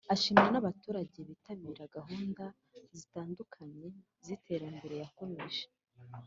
ashimira 0.13 0.47
n 0.51 0.57
abaturage 0.61 1.17
bitabira 1.29 1.83
gahunda 1.95 2.43
zitandukanye 2.97 3.87
z 4.25 4.27
iterambere 4.35 4.95
Yakomeje 5.03 5.63